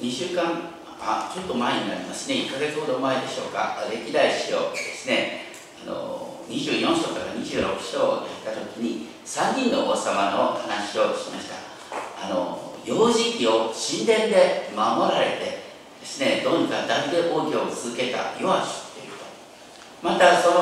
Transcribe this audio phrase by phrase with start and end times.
[0.00, 2.36] 2週間あちょっと前になりますね。
[2.36, 3.76] 1ヶ月ほど前でしょうか。
[3.90, 5.46] 歴代史をですね
[5.86, 8.12] あの24章から26章を
[8.44, 11.56] やった時に3人の王様の話をしました。
[12.26, 15.60] あの幼児期を神殿で守られて
[16.00, 19.24] ですねどうにかダビデ王家を続けたヨアシっていうと
[20.02, 20.56] またその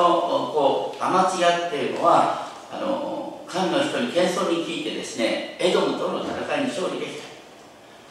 [0.53, 7.29] こうアマツヤっていうのはあの神の人に謙遜に聞いてですねエドムとの戦いに勝利できた。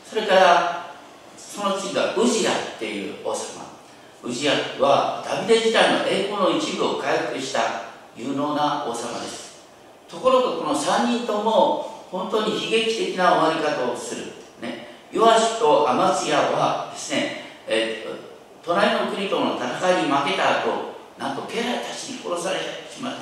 [0.09, 0.78] それから
[1.49, 3.65] その次がウジヤっていう王様。
[4.23, 9.65] ウジヤはダビデ時代の栄光の一部を回復した有能な王様です。
[10.09, 14.23] ところがこの3人とも本当に悲劇的な終わり方をする、
[14.61, 23.21] ね、ヨアシとアマツヤはですね、えー、隣の国との戦いに負けた後なんと家来たちに殺されてしまった。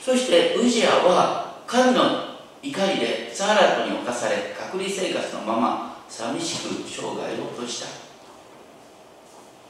[0.00, 2.30] そしてウジヤは神の
[2.62, 7.86] 怒りでザーラトに侵され隔離生活のまま寂しく生涯を落とした。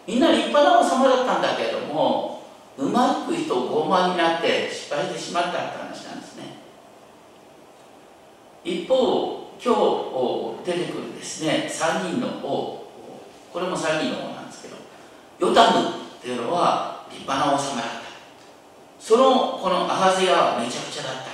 [0.07, 2.43] みんな立派な王様だったんだけれども
[2.79, 6.57] うまくいと傲慢になって失敗してしまったって話なんですね。
[8.65, 9.75] 一方今
[10.65, 12.87] 日出てくるですね3人の王。
[13.53, 14.77] これも3人の王なんですけど
[15.39, 18.01] ヨタムっていうのは立派な王様だった。
[18.99, 21.31] そのこのアハゼヤはめちゃくちゃだった。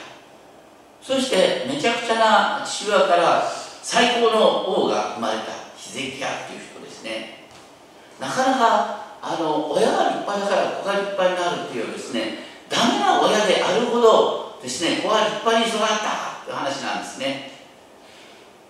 [1.01, 3.43] そしてめちゃくちゃな父親から
[3.87, 7.47] 最高の王が生まれたヒゼキヤっていう人ですね。
[8.19, 17.53] なかなかあの親が立派だから子が立派になるっていうですねダメな親であるほどですね子が立派に育ったという話なんですね。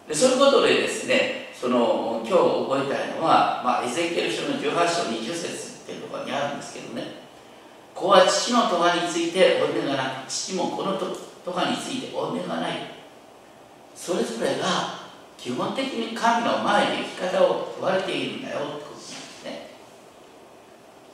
[0.07, 7.25] でそういうことでですねその今日覚えたいのは、まあ、エゼキエル書の18章20節っていうところにあるんですけどね。
[7.95, 12.93] 子は父の咎について負い目がなく父もこの咎について負い目がない。
[13.95, 15.06] それぞれが
[15.47, 19.71] 基本的に神の前で生き方を問われているんだよってことなんですね。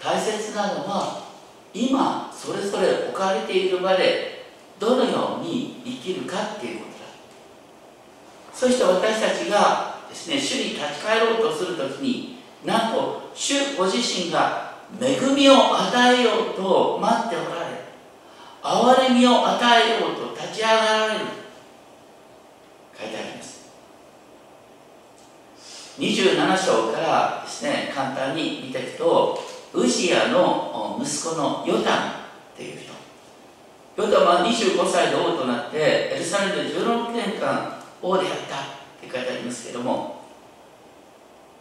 [0.01, 1.23] 大切なのは
[1.75, 4.47] 今それぞれ置かれている場で
[4.79, 7.05] どのように生きるかっていうことだ。
[8.55, 17.85] そして私たちがですね主に立ち返ろうとするときになんと主ご自身が恵みを与えようと待っておられ
[18.63, 21.21] 憐れみを与えようと立ち上がられる。
[22.99, 23.52] 書いてあります。
[25.99, 29.39] 27章からですね簡単に見ていくと
[29.75, 32.07] ウジヤの息子のヨタム
[32.55, 32.93] っていう人。
[33.97, 35.77] ヨタムは25歳で王となって
[36.15, 38.61] エルサレムで16年間王であったっ
[39.01, 40.23] て書いてありますけども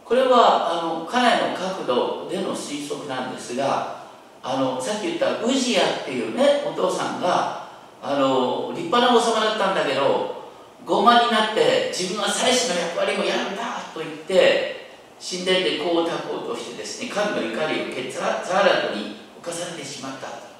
[0.04, 4.02] これはあの彼の角度での推測なんですが
[4.42, 7.68] あのさっき言ったウジヤっていうねお父さんが
[8.02, 10.50] あの立派な王様だったんだけど
[10.84, 20.52] 傲慢になって自分は祭司の役割をやるんだと言って神殿でこうたこうとしてですね神の怒りを受けザザラトに侵されてしまった。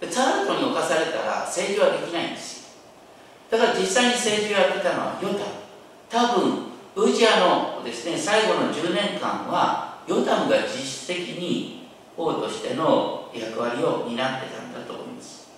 [0.00, 2.76] ザーラトに侵されたら政治はできないんです
[3.50, 5.44] だから実際に政治をやってたのはヨタ
[6.08, 15.50] 多分ウジアのですね最後の10年間はヨタムが実質的に王としての役割を担ってたんだと思います。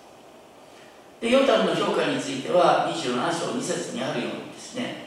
[1.21, 4.98] でヨタムの評価については27章2節にあるようにですね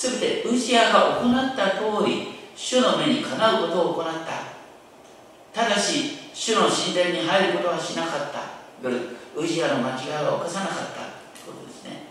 [0.00, 4.48] すべてウジアが行った通り主の目にかなうことを行った。
[5.52, 8.40] ただし主の神殿に入ることはしなかった。
[9.36, 11.44] ウジアの間違いは犯さなかった。
[11.44, 12.04] ということですね。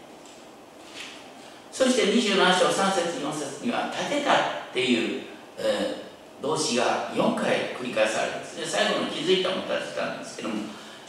[1.71, 4.33] そして27章3節4節には「建てた」
[4.69, 5.23] っていう、
[5.57, 8.65] えー、動詞が4回繰り返されるんですね。
[8.67, 10.57] 最後の気づいたも建てたんですけども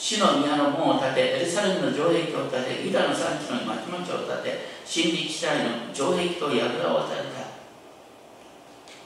[0.00, 7.44] 主の宮の門を建てエルサレムの城壁を建てユダの産地の町々を建て神力地帯の城壁と櫓を建てた。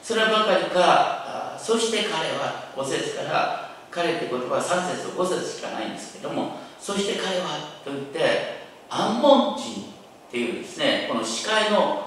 [0.01, 11.07] そればかりかそして彼は5節から彼って言葉は3節と5節しかないんですけどもそして彼はと言ってアンモン人っていうですね。
[11.09, 12.05] この視界の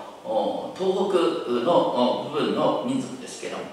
[0.74, 1.18] 東北
[1.62, 3.64] の部分の民族ですけども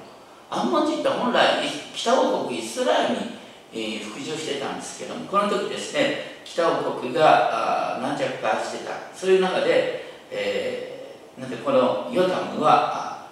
[0.50, 1.64] アンモン人って本来
[1.94, 3.35] 北王国イスラエルに
[3.76, 9.14] えー、服従してたんですけどもこの時ですね北王国が軟弱化してた。
[9.14, 13.28] そういう中で、えー、なんこのヨタムは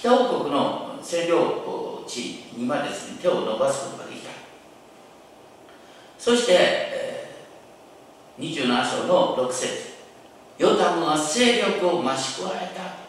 [0.00, 4.30] 北王国の占領地にまでですね手を伸ばすことができた。
[6.18, 9.94] そして、えー、27章の6節。
[10.56, 13.04] ヨタムは勢力を増し加えた。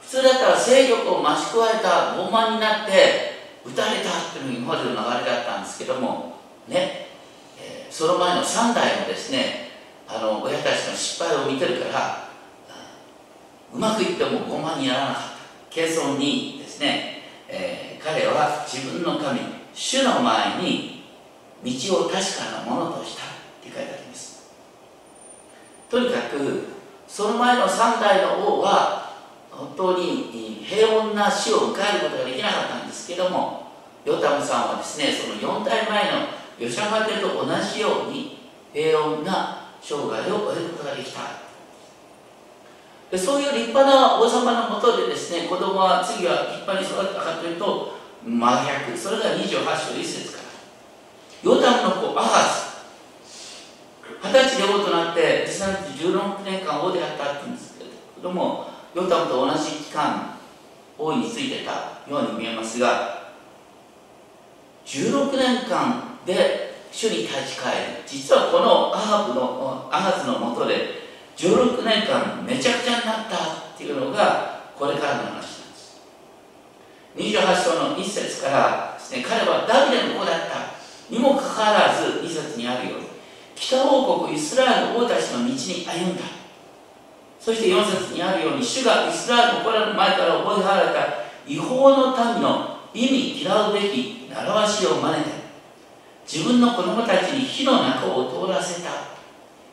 [0.00, 3.29] 普通だったら勢力を増し加えた傲慢になって
[3.64, 6.36] 打たれたっていうのが今までの流れだったんですけども
[6.68, 7.08] ね、
[7.58, 9.70] えー、その前の3代のですね
[10.08, 12.28] あの親たちの失敗を見てるから
[13.72, 15.30] うまくいってもごまにならなかった。
[15.70, 19.40] 謙遜にですね、えー、彼は自分の神
[19.72, 21.04] 主の前に
[21.64, 23.26] 道を確かなものとしたっ
[23.62, 24.50] て書いてあります。
[25.88, 26.64] とにかく
[27.06, 28.99] その前の3代の王は
[29.60, 33.68] 本当に平穏な死を迎えることができなかったんですけども
[34.06, 36.28] ヨタムさんはですねその4代前の
[36.58, 41.20] ヨシャマテと同じように平穏な生涯を終えることができた。
[43.10, 48.96] でそういう立派な王様のもとでですね子供は次は立派に育ったかというと真逆。
[48.96, 50.44] それが28章1節から。
[51.42, 52.70] ヨタムの子アハズ。
[54.22, 57.84] 二十歳で王となって実際に16年間王であったって言うんですけ
[58.22, 60.36] どもヨタムと同じ期間
[60.98, 61.70] 王位についてた
[62.10, 63.32] ように見えますが
[64.84, 71.00] 16年間で主に立ち返る実はこのアハブのアハズのもとで
[71.36, 75.44] 16年間めちゃくちゃになったっていうのがこれからの話なんで
[75.76, 76.00] す。
[77.16, 80.70] 28章の1節からですね彼はダビデの子だった。
[81.10, 83.06] にもかかわらず2節にあるように
[83.54, 86.39] 北王国イスラエル王たちの道に歩んだ。
[87.40, 95.30] そして4節にあるように主がイスラエルの子らの前から覚えはられた違法の民の意味嫌うべき習わしを真似て
[96.30, 99.10] 自分の子供たちに火の中を通らせた。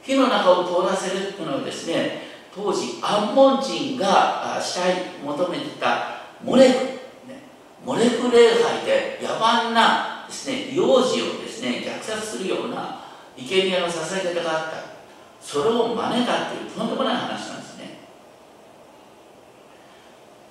[0.07, 2.21] 火の中を通らせるというのはですね
[2.55, 6.75] 当時アンモン人がしたい求めてたモレク、
[7.85, 13.01] モレク礼拝で野蛮なですね幼児をですね虐殺するような
[13.37, 14.86] 生贄の捧げ方があった。
[15.47, 17.99] それを真似たっていうとんでもない話なんですね。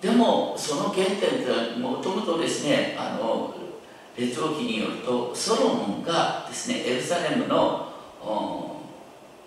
[0.00, 1.19] でもその原点っ
[1.75, 3.54] てもともとですねあの
[4.16, 7.93] 列王記によるとソロモンがですねエルサレムの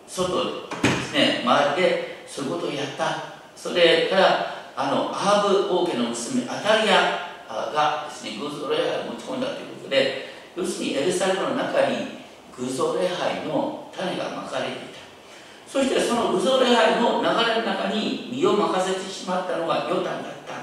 [0.07, 3.39] 外ですね周りでそういうことをやった。
[3.55, 12.19] それからあのアハブ王家の娘アタリアがですね偶像礼拝を持ち込んだということで要するにエルサレムの中に
[12.55, 14.98] 偶像礼拝の種がまかれていた。
[15.71, 20.55] そしてその偶像礼拝の流れの中に身を任せてしまったのがヨタンだった。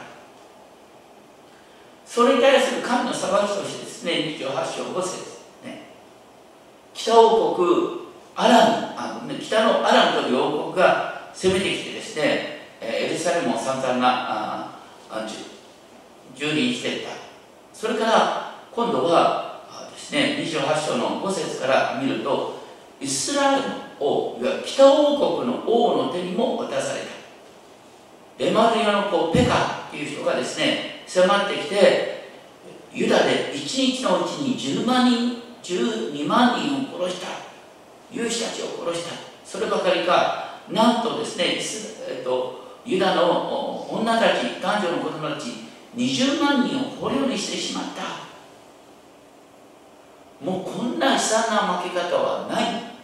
[2.05, 5.91] それに対する神の裁きとしてですね28章5節ね
[6.93, 7.69] 北王国
[8.35, 8.63] アラム
[8.97, 14.79] あ北のアラムという王国が攻めてきてですねエルサレムを散々なあ
[15.11, 15.27] あ
[16.35, 17.11] 蹂躙していった。
[17.73, 19.63] それから今度は
[19.93, 22.61] ですね28章の5節から見ると
[23.01, 27.07] イスラエルの王いわゆる北王国の王の手にも渡された。
[28.39, 32.29] レマルヤの子ペカっていう人がですね迫ってきて
[32.93, 37.29] ユダで1日のうちに10万人12万人を殺した。
[38.13, 39.17] 勇士たちを殺した。
[39.45, 41.59] そればかりかなんとですね、
[42.09, 45.67] えっと、ユダの女たち男女の子供たち
[45.97, 48.27] 20万人を捕虜にしてしまった。
[50.45, 52.96] もうこんな悲惨な負け方はない。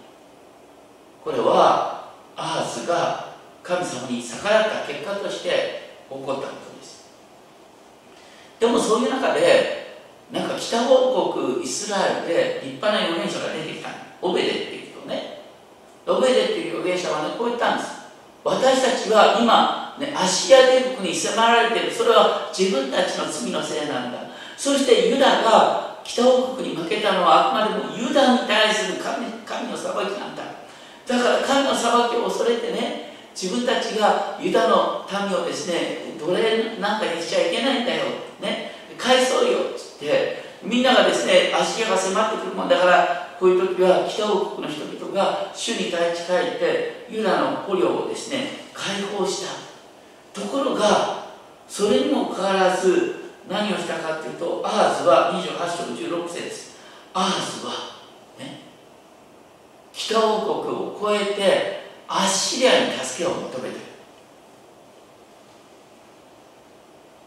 [1.24, 3.32] これはアハズが
[3.62, 5.48] 神様に逆らった結果として
[6.08, 7.08] 起こったことです。
[8.58, 9.82] でもそういう中で
[10.32, 13.90] なんか北王国イスラエルで立派な預言者が出てきた。
[14.20, 15.42] オベデっていう人ね。
[16.06, 18.02] オベデっていう預言者はねこう言ったんです。
[18.44, 21.92] 私たちは今、ね、アシア帝国に迫られている。
[21.92, 24.18] それは自分たちの罪のせいなんだ。
[24.56, 30.42] そしてユダが北王国に負けたのはあくまでもユダに対する神神の裁きなんだ。
[31.06, 38.04] だから神の裁きを恐れてね自分たちがユダの民をですね奴隷なんかにしちゃいけないんだよ、
[38.40, 42.68] ね、返そうよっつってみんながですね足が迫ってくるもん。
[42.68, 50.40] だからこういう時は北王国の人々が主に立ち返ってユダの捕虜をですね解放した。
[50.40, 51.26] ところが
[51.66, 56.72] それにもかかわらず何をしたかというとアーズは28章16節
[57.12, 57.91] アーズは
[59.92, 63.80] 北王国を越えてアッシリアに助けを求めてる。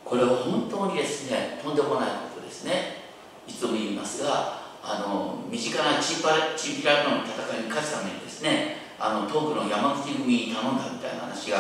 [0.04, 3.06] これは本当にですねとんでもないことですね。
[3.48, 11.58] いつも言いますがあの身近なチンパチンピラとの戦いに勝つためにですねあの遠くの山口組に頼んだみたいな話が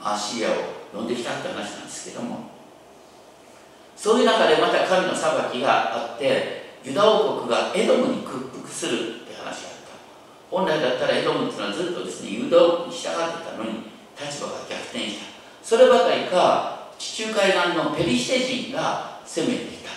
[0.00, 0.54] アッシリアを
[0.92, 2.58] 呼んできたって話なんですけども。
[3.98, 9.17] そういう中でまた神の裁きがあってユダ王国がエドムに屈服する
[10.50, 13.84] 本来だったらエドムっていうのはずっとですねユダに従ってたのに
[14.18, 15.26] 立場が逆転した。
[15.62, 19.90] そればかりか地中海岸のペリシテ人が攻めてきた。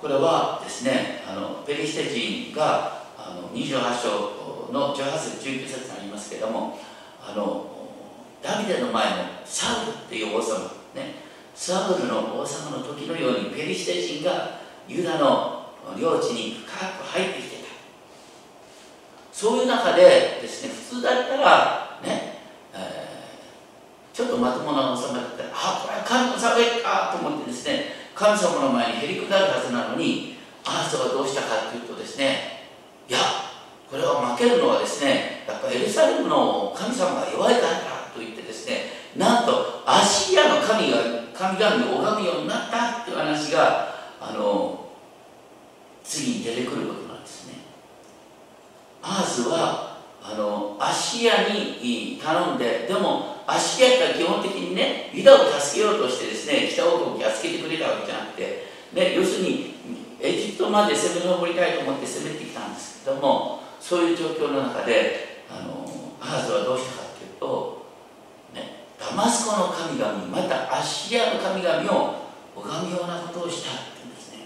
[0.00, 3.70] これはですねあのペリシテ人があの28
[4.02, 6.78] 章の18節19節にありますけれども
[7.22, 7.66] あの
[8.42, 10.58] ダビデの前のサウルっていう王様
[10.94, 11.14] ね
[11.54, 17.51] サウルの王様の時のようにペリシテ人がユダの領地に深く入ってきた。
[19.42, 22.38] そういう中でですね普通だったらね、
[22.72, 22.78] え、
[24.12, 32.70] ちょっとまともな王様だったらあこれは神の騒かと思ってですね神様の前にへりくだるはずなのにアースがどうしたかというとですね
[33.08, 33.18] いや
[33.90, 40.98] これは負けるのはですねやっぱエルサレムの神様が弱いからだと言ってですねなんとアシリアの神が
[41.34, 44.86] 神々を拝むようになったっていう話があの
[46.04, 47.61] 次に出てくることなんですね。
[49.02, 59.74] アーズはあのアシリアに頼んででもアシリアが基本的にねユダを助けようとしてですね北王国を助けてくれたわけじゃなくて、ね、要するに
[60.20, 65.82] エジプトまで攻め上りたいと思って攻めてきたんですけどもそういう状況の中であの
[66.20, 67.86] アーズはどうしたかっていうと、
[68.54, 72.22] ね、ダマスコの神々またアシリアの神々を
[72.54, 74.38] 拝むようなことをしたっていうんですね。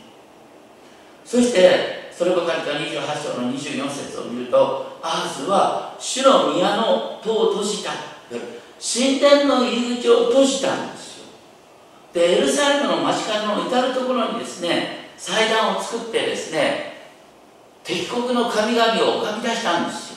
[1.25, 7.91] そしてそればかりか28章の24節を見るとアーズは主の宮の戸を閉じた。
[8.81, 11.27] 神殿の入り口を閉じたんですよ。
[12.15, 16.97] でエルサレムの街角の至るところにですね祭壇を作ってですね
[17.85, 20.11] 敵国の神々を拝み出したんです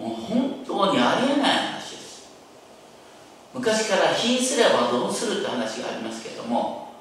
[0.00, 0.06] よ。
[0.06, 2.28] もう本当にありえない話です。
[3.54, 6.94] 昔から貧すればどうするって話がありますけども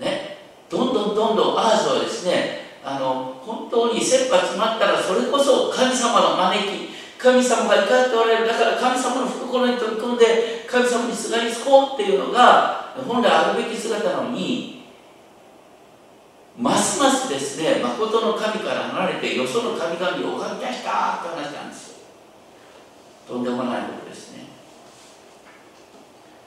[0.00, 0.35] ね
[0.68, 2.66] どんどんどんどんアーズはですね。
[2.84, 6.86] あの本当に切羽詰まったらそれこそ神様の招き
[7.18, 8.46] 神様が怒っておられる。
[8.46, 14.84] だから神様の懐に飛び込んで神様にすがりつこうっていうのが本来あるべき姿なのに
[16.56, 21.96] ますますですね誠の神から離れてよその神々を拝み出したって話なんですよ。
[23.26, 24.44] とんでもないことですね。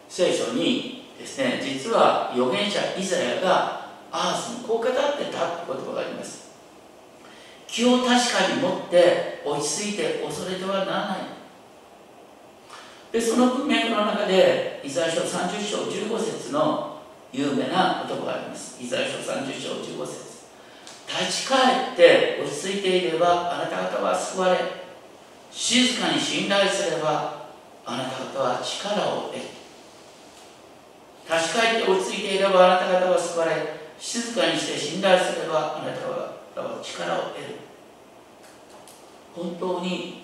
[0.08, 3.79] 聖書にですね実は預言者イザヤが
[4.12, 5.26] アースにこう語ってたって
[5.68, 6.50] 言葉があります。
[7.68, 8.16] 気を確か
[8.56, 11.20] に持って落ち着いて恐れてはならない。
[13.12, 17.02] でその文脈の中でイザヤ書30章15節の
[17.32, 18.82] 有名な言葉があります。
[18.82, 20.30] イザヤ書30章15節。
[21.08, 24.60] 立ち返って落ち着いていればあなた方は救われ。
[25.52, 27.48] 静かに信頼すれば
[27.86, 29.42] あなた方は力を得る。
[31.32, 33.79] 立ち返って落ち着いていればあなた方は救われ。
[34.00, 37.56] 静かにして信頼すればあなたは力を得る。
[39.36, 40.24] 本当に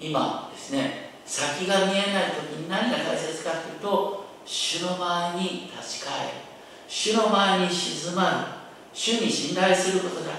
[0.00, 6.30] 今ですね先が見えない時に何が大切かというと主の前に立ち返る。
[6.88, 8.36] 主の前に静まる。
[8.92, 10.32] 主に信頼することだ。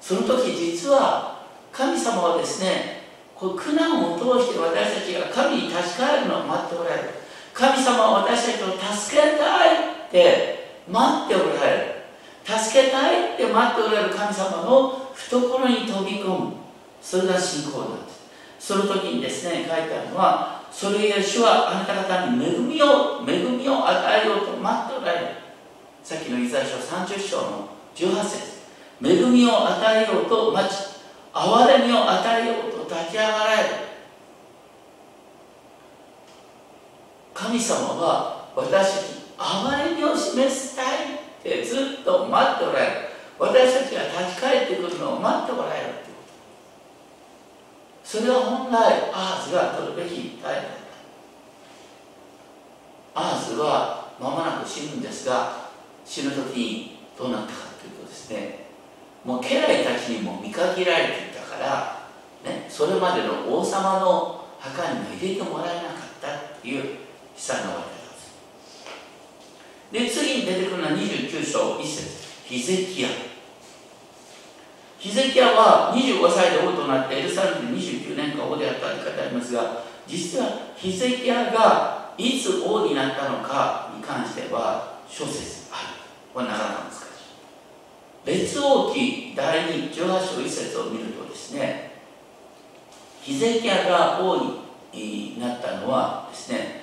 [0.00, 3.02] その時実は神様はですね
[3.34, 7.08] こう苦難を通して私たちが神に立ち返るのを待っておられる。
[7.54, 9.76] 神様は私たちを助けたい
[10.08, 10.51] って
[10.90, 11.92] 待っておられる。
[12.44, 16.52] 助けたいって待っておられる神様の懐に飛び込む。
[17.00, 18.22] それが信仰なんです。
[18.58, 25.26] その時にですね書いてあるのはそれゆえ主はあなた方に恵みを恵みを与えようと待っておられる。
[26.02, 28.62] さっきのイザヤ書30章の18節。
[29.04, 30.74] 恵みを与えようと待ち
[31.34, 33.68] 憐れみを与えようと立ち上がられる。
[37.34, 40.86] 神様は私たち憐れみを示したい
[41.16, 42.92] ってずっと待っておられる。
[43.38, 46.22] 私たちが立ち返ってくるのを待っておられるってこ
[48.04, 48.08] と。
[48.08, 50.82] それは本来アーズが取るべき態度だ。
[53.14, 55.70] アーズは間もなく死ぬんですが
[56.04, 58.66] 死ぬ時にどうなったかというとですね。
[59.24, 62.08] もう家来たちにも見限られていたから、
[62.44, 66.90] ね、それまでの王様の墓にも入れてもらえなかったっていう悲
[67.36, 67.91] 惨な終わり。
[67.91, 67.91] 方
[69.92, 72.22] で次に出てくるのは29章1節。
[72.46, 73.08] ヒゼキヤ。
[74.98, 85.88] ヒゼキヤは25歳で王となってエルサレムで29年間王であったと書いてありますが実はヒゼキヤがいつ王になったのかに関しては諸説ある
[86.32, 90.06] これなかなか難しい列王記第2 18章
[90.40, 91.92] 1節を見るとですね
[93.22, 94.60] ヒゼキヤが王
[94.92, 96.81] になったのはですね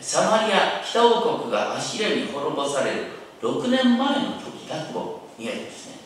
[0.00, 2.96] サマリア北王国がアシレに滅ぼされる
[3.42, 5.96] 6年前の時だと見えるんですね。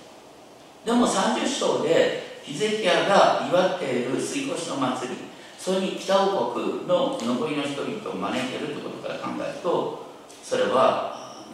[0.85, 5.17] でも30章でヒゼキヤが祝っている水越の祭り
[5.59, 10.07] それに北王国の残りの人々を招いてるということから考えると
[10.43, 11.45] それは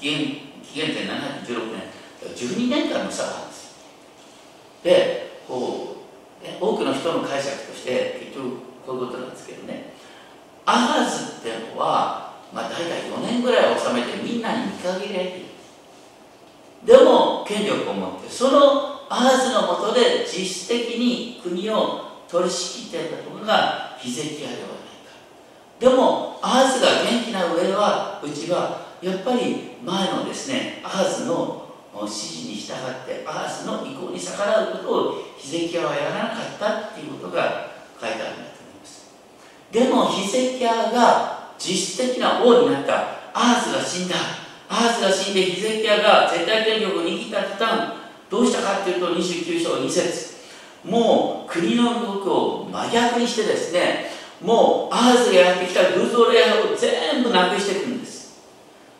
[0.00, 0.18] 紀元
[0.64, 3.76] 紀元前716年12年間の差なんです。
[4.82, 5.96] でこ
[6.42, 9.91] う多くの人の解釈として結局こういうことなんですけどね。
[10.72, 15.32] アハズっていうのは、まあ、大体4年ぐらい治めてみんなに見限られる
[16.86, 25.12] でも権力を持ってそのアハズのもとで実質的に国を取り仕切っていたのがヒゼキヤではないか。
[25.78, 32.76] でもアハズが元気な上はうちはやっぱり前のですねアハズの指示に従っ
[33.06, 37.68] てアハズの意向に逆らうことをヒゼキヤはやらなかったっていうことが
[38.00, 38.51] 書いてあるんだと思います。
[39.72, 43.22] でもヒゼキヤが実質的な王になった。
[43.32, 44.16] アハズが死んだ。
[44.68, 47.92] アハズが死んでヒゼキヤが絶対権力を握った途端
[48.28, 50.32] どうしたかっていうと29章2節。
[50.84, 54.10] もう国の動きを真逆にしてですね
[54.42, 58.42] もうアハズがやってきた偶像礼拝を全部なくしていくんです。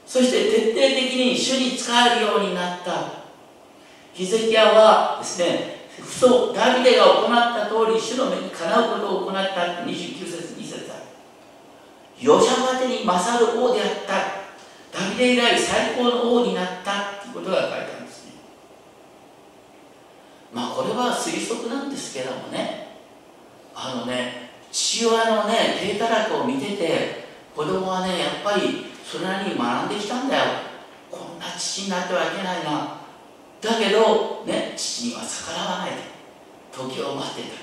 [0.07, 3.23] そして徹底的に主に仕えるようになった。
[4.15, 10.52] ヒゼキヤはですねそうダビデが行った通り主の目にかなうことを行った29節。
[12.23, 14.43] ヨシャマテに勝る王であった。
[14.93, 18.33] ダビデ以来最高の王になったということが書いてあるんですね。
[20.53, 22.99] まあこれは推測なんですけどもね。
[23.75, 27.25] あのね父親のね低たらくを見てて
[27.57, 30.45] 子供はねやっぱりそれなりに学んできたんだよ。
[31.11, 32.99] こんな父になってはいけないな。
[33.61, 35.97] だけどね父には逆らわないで
[36.71, 37.63] 時を待ってた。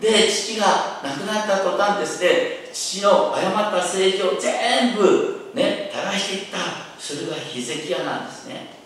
[0.00, 6.58] で父が亡くなった途端ですね父の誤った政治を全部ね正していった
[7.00, 8.76] それがヒゼキヤなんですね。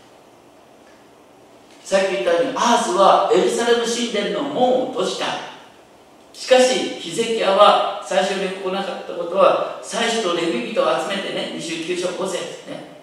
[1.83, 5.27] さっき言ったようにアーズはエルサレム神殿の門を閉じた。
[6.33, 13.01] しかしヒゼキヤは最初に行なかったことは祭司とレビ人を集めてね29章5節ですね。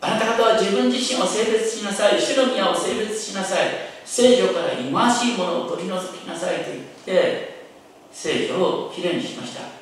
[0.00, 2.18] あなた方は自分自身を性別しなさい。
[2.18, 3.68] 主の宮を性別しなさい。
[4.06, 7.66] 聖女から忌まわしいものを取り除きなさいと言って
[8.10, 9.79] 聖女をきれいにしました。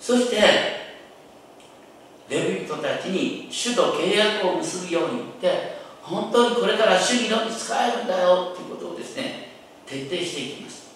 [0.00, 0.36] そして
[2.28, 9.48] レビ人たちに主と契約を結ぶように言って本当にこれから主義のに使えるんだよということをですね
[9.86, 10.86] 徹底していきます。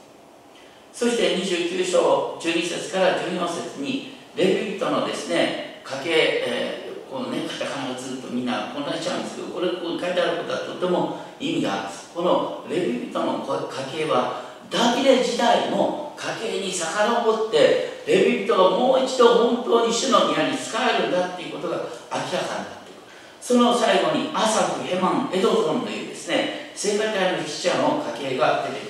[0.92, 12.10] そして29章12節から14節にレビュー人のですね家系、えー、このねカタカナがずっとみんな混乱しちゃうんですけどこれここに書いてあることはとても意味があるんです。
[12.14, 23.02] このレビ人の家系はダビデ時代の家系に遡ってレビ人がもう一度本当に主の宮に仕えるんだっていうことが明らかになっていく
[23.40, 28.80] その最後にアサフ、ヘマン、エドゾンというですね聖歌隊の筆者の家系が出て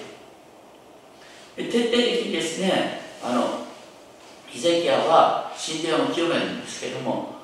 [1.57, 3.67] くる徹底的にですねあの
[4.47, 7.37] ヒゼキヤは神殿を清めるんですけども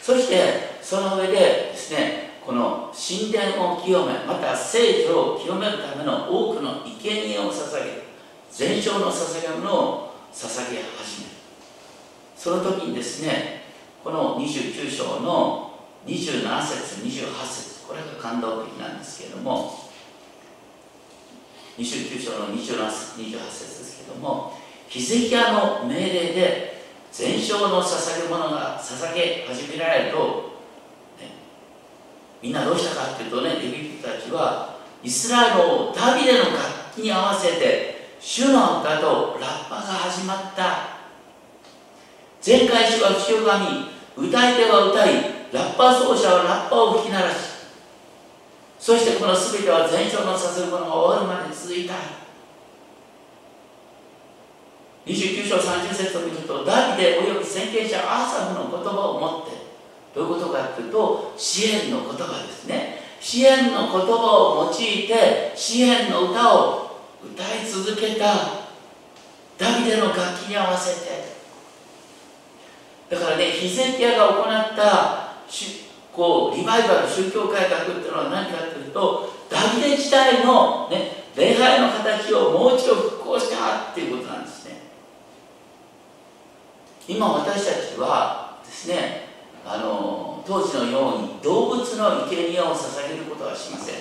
[0.00, 8.02] そしてその上でですねこの神殿を清めまた聖女を清めるための多くの生贄を捧げる
[8.50, 11.34] 全焼の捧げ物を捧げ始める。
[12.36, 13.64] その時にですね
[14.02, 19.72] この29章の27節28節これが感動的なんですけれども
[21.78, 24.52] 29章の27節28節ですけれども
[24.88, 30.53] ヒゼキヤの命令で全焼の捧げ物が捧げ始められると
[32.44, 40.94] みんなどうしたかっていうとねレビ人たちはイスラエルをダビデの楽器に合わせて主の歌とラッパが始まった。
[42.44, 45.14] 前回主は節を神歌い手は歌い
[45.50, 47.36] ラッパ奏者はラッパを吹き鳴らし
[48.78, 51.94] そしてこの全ては全焼のさせるものが終わるまで続いた。
[55.06, 59.63] 29章30節を見るとダビデおよび先見者アーサムの言葉を持って
[60.14, 63.00] どういうことかというと支援の言葉ですね。
[63.20, 64.74] 支援の言葉を用い
[65.06, 68.34] て支援の歌を歌い続けた
[69.56, 71.34] ダビデの楽器に合わせて。
[73.10, 75.34] だからねヒゼキヤが行った
[76.12, 84.82] こうリバイバル宗教改革っていうのは何かというとダビデ時代の、ね、礼拝の形をもう一度復興したっていうことなんですね。
[87.08, 89.23] 今私たちはですね
[89.66, 93.94] あの当時のように動物の生贄を捧げることはしません。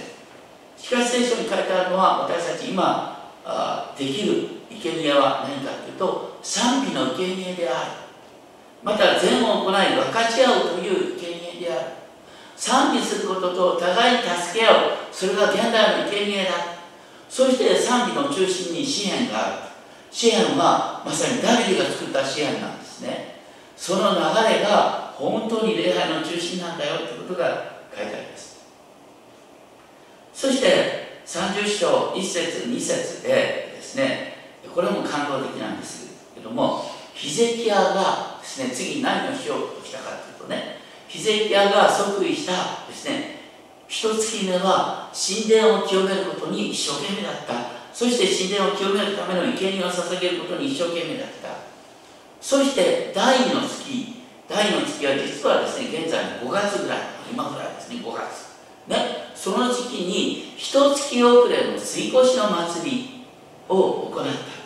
[0.78, 7.92] しかし聖書に書いてあるのは私たち今あできる生贄は何かというと賛美の生贄である。
[8.84, 11.86] また善を行い分かち合うという生贄である。
[12.58, 14.76] 賛美することと互い助け合う。
[15.12, 16.52] それが現代の生贄だ。
[17.30, 19.74] そして賛美の中心に支援がある。
[20.12, 23.40] 支援はまさにダビデが作った支援なんですね。
[23.76, 28.54] その流れが本当に礼拝の中心なんだよということが書いてあります。
[30.34, 33.30] そして30章1節2節で
[33.76, 34.34] ですね
[34.74, 43.44] これも感動的なんですけどもヒゼキヤがですね次何をしようとしたかというとねヒゼキヤが即位したですね
[43.88, 47.54] 一月目は神殿を清めることに一生懸命だった。
[47.94, 51.50] そして神殿を清めるための生贄を捧げることに一生懸命だった。
[52.42, 54.13] そして第2の月
[54.50, 57.00] 第の月は実はですね現在の5月ぐらい
[57.32, 58.54] 今ぐらいですね5月。
[58.88, 63.26] ねその時期に一月遅れの水越の祭り
[63.70, 64.64] を行った。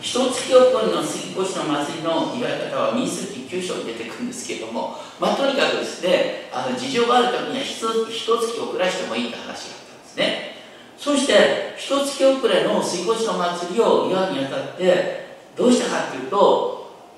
[0.00, 10.54] 一月遅れの水越の祭りの祝い方は民数記9章に出てくるんですけれどもまあとにかくですねあの事情があるためには一月遅らしてもいいって話があったんですね。
[10.98, 15.24] そして一月遅れの水越の祭りを祝うにあたって
[15.56, 16.73] どうしたかっていうと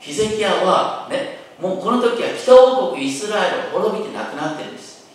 [0.06, 5.08] ヒゼキヤはねもうこの時は北王国イスラエルを滅びてなくなってるんです。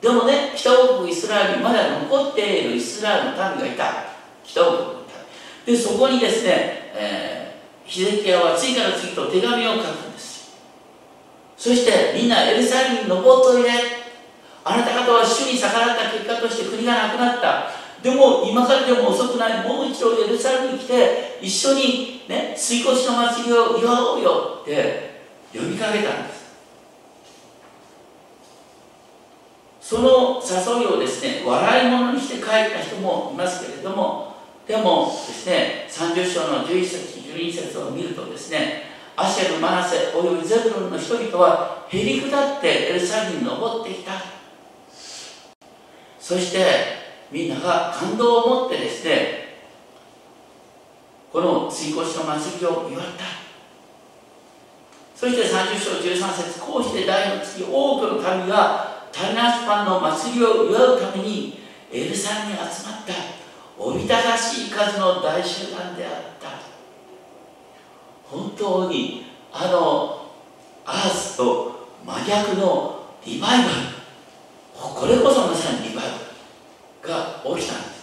[0.00, 3.92] でもね北王国イスラエルにまだ残っているイスラエルの民がいた。
[4.44, 4.94] 北王国の
[5.64, 5.76] 民。
[5.76, 10.56] でそこにですね、えー、ヒゼキヤは次から次と手紙を書くんです。
[11.56, 13.70] そしてみんなエルサレムに登っといで。
[14.68, 17.70] あなた方は主に逆らった結果として国がなくなった。
[18.06, 26.46] でも今からでも遅くないもう一度エルサレムに来て一緒にね水越しの祭りを祝おうよって呼びかけたんです。
[29.80, 34.36] その誘いをですね笑い物にして帰った人もいますけれども
[34.68, 38.82] でもですね30章の11節12節を見るとですね
[39.16, 44.12] アシェル・マナセおよびゼブロンの人々はへり下ってエルサレムに登ってきた。
[46.20, 49.46] そしてみんなが感動を持ってですね
[51.32, 53.24] この追越の祭りを祝った。
[55.14, 61.58] そして30章13節こうして第の月多くの民がタナスパンの祭りを祝うために
[61.92, 63.14] エルサレムに集まった。
[63.78, 66.48] おびただしい数の大集団であった。
[68.24, 70.26] 本当にあの
[70.84, 73.70] アースと真逆のリバイバル。
[74.74, 75.85] これこそまさに
[77.06, 77.96] が起きたんです。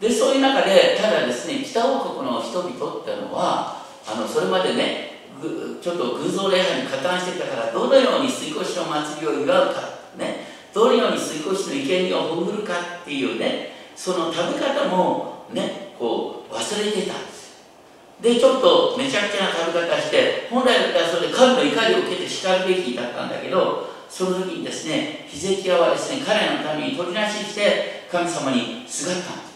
[0.00, 5.14] でそういう中でただですね北王国の人々っていうのはあのそれまでね
[5.82, 9.80] ちょっと偶像礼拝に加担してたからどのように水越の祭りを祝うか
[10.18, 17.44] ねどのように水越の生贄をほぐるかっていうねその食べ方もねこう忘れてたんです。
[18.20, 29.34] でちょっとめちゃくちゃな食べ方して本来だったらそれで神の怒りを受けて叱るべきだったんだけどその時にですねヒゼキヤはですね彼のために取りなしにして神様にすがった。
[29.34, 29.54] んです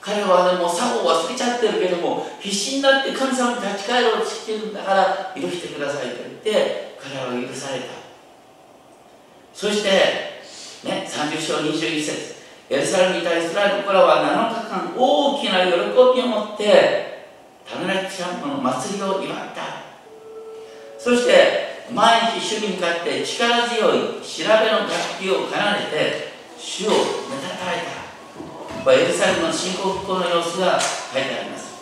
[0.00, 7.86] 彼はねもう作法を忘れちゃってるけども必死になって神様に立ち返ろうとしてるんだから許してくださいと言って彼は許された。
[9.54, 9.88] そして
[10.84, 12.34] ね30章21節
[12.68, 17.24] エルサレムにいたイスラエルの子らは7日間大きな喜びを持って
[17.66, 19.84] タナラキシャンプの祭りを祝った。
[20.98, 26.90] そして毎日主に向かって力強い調べの楽器を奏でて主を
[27.28, 27.72] めたた。
[27.72, 27.84] え
[28.84, 31.74] たエルサレムの信仰復興の様子が書いてあります。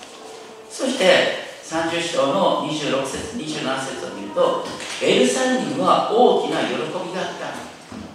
[0.70, 4.64] そして30章の26節27節を見ると
[5.02, 7.72] エルサレムには大きな喜びがあった。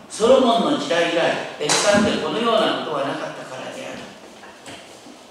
[0.10, 4.00] ソロモンの時代以来エルサレムでこのようなことはなかったからである。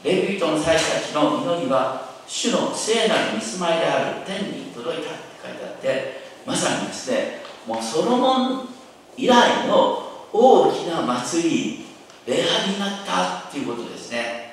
[0.05, 6.16] レビュートの祭司たちの祈りは主の聖なる見住まいである天に届いたって書いてあって
[6.47, 8.69] まさにですねもうソロモン
[9.17, 11.87] 以来の大きな祭り
[12.27, 14.47] 礼拝になったっていうことですね。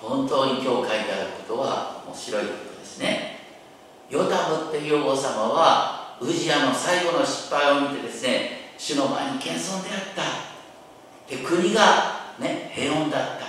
[0.00, 3.40] 本当に今日書いてあることは面白いことですね。
[4.08, 11.34] ヨタムっていう王様はウジアの最後の失敗を見てですね主の前に謙遜であった。
[11.34, 13.46] で国がね平穏だった。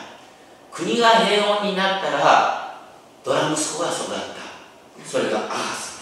[0.72, 2.80] 国が平穏になったら
[3.24, 5.08] ドラ息子が育った。
[5.08, 5.97] それがアース。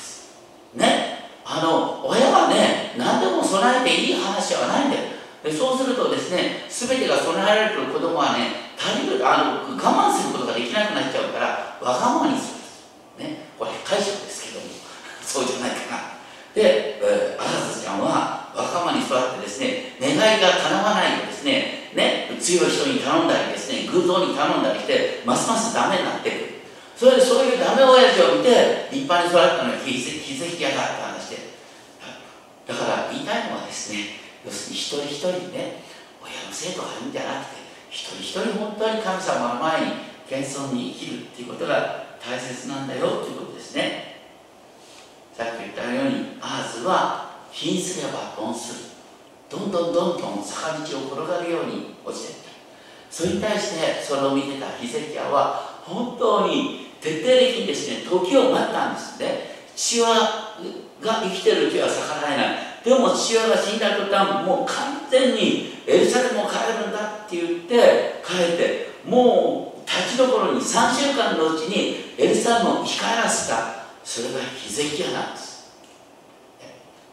[0.76, 1.16] ね。
[1.46, 5.04] あの親はね何でも備えていい話はないんだよ。
[5.44, 12.58] でそうするとですね全てが備えられてる子供はね足りるあの我慢することができなくなっちゃうからわがままにす
[13.20, 13.46] るね。
[13.58, 14.74] これ解釈ですけども。
[15.22, 15.98] そうじゃないかな。
[16.54, 22.26] で、えー、アラザちゃんは若者に育ってですね願いが叶わないとですねね。
[22.40, 26.56] 強い人に頼んだりですね偶像に頼んだりしてますますダメになってくる。
[26.98, 28.65] それでそういうダメ親父を見て
[29.08, 31.56] 派に育ったのがヒゼキヤだって話で。
[32.68, 35.86] だから言いたいのはですね要するに一人一人ね
[36.22, 39.92] 親のせいとか言うんじゃなくて一人一人本当に神様の前に
[40.28, 44.18] 謙遜に生きるっていうことが大切なんだよっていうことですね。
[45.38, 48.90] さっき言ったようにアーズは貧すれば鈍する。
[49.48, 52.50] どんどんどんどん坂道を転がるように落ちていった。
[53.12, 57.98] それに対してそれを見てたヒゼキヤは本当に徹底的にですね。
[58.10, 59.54] 時を待ったんですね。
[59.76, 62.56] 父親が生きてるうちは逆らえない。
[62.84, 73.86] でも父親が死んだ途端もう完全にエルサレムを帰るんだって言って帰ってもう立ちどころに3週間のうちにエルサレムを生き返らせた。
[74.04, 75.76] それがヒゼキヤなんです。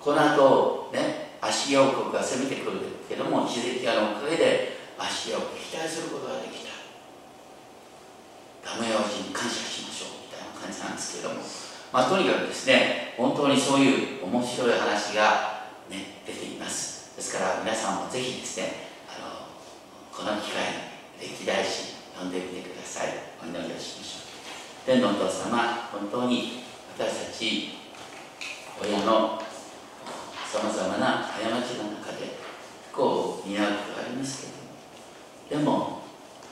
[0.01, 2.79] この後ねアシリア王国が攻めてくる
[3.09, 6.62] けどもヒゼキヤのおかげでアシリアを撃退することができた。
[8.65, 11.45] ダメ王子に感謝しましょうみたいな感じなんですけれども
[11.93, 17.15] まあとにかくですね本当にそういう面白い話がね出ています。
[17.17, 19.53] ですから皆さんもぜひですねあの
[20.11, 20.89] この機会
[21.21, 23.13] に歴代史読んでみてください。
[23.43, 24.23] お祈りをしましょう。
[24.87, 26.65] 天のお父様本当に
[26.99, 27.79] 私たち
[28.81, 29.41] 親の
[30.47, 32.37] さまざまな過ちの中で
[32.91, 34.43] 不幸を担うことがあります
[35.49, 36.03] けれどもでも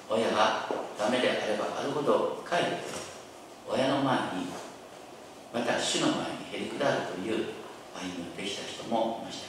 [0.09, 0.69] 親が
[1.01, 2.85] ダメであればあるほど帰って
[3.67, 4.53] 親の前に
[5.49, 7.57] また主の前にへり下るという
[7.97, 9.49] 歩みをできた人もいまし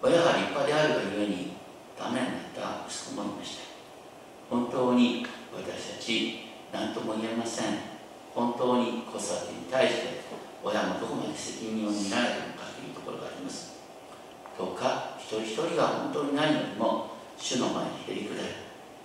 [0.00, 1.58] 親が立派であるがゆえに
[1.98, 3.62] ダメになった息子もいました
[4.48, 6.38] 本当に私たち
[6.72, 7.66] 何とも言えません
[8.32, 10.22] 本当に子育てに対して
[10.62, 13.74] 親もどこまで責任を担えるのかというところがあります
[14.56, 18.61] どうか一人一人が本当に何よりも主の前にへり下り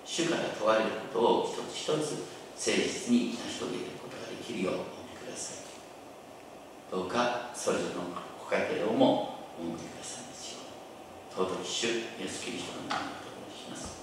[0.08, 2.24] 主から問われることを一つ一つ
[2.56, 5.58] 誠実に成し遂げることができるようお願いください。
[6.90, 8.02] どうかそれぞれの
[8.40, 10.24] ご家庭をもお守りください。
[10.24, 10.60] ますよ。
[11.36, 13.98] う尊き主イエスキリストの名前をお願いします。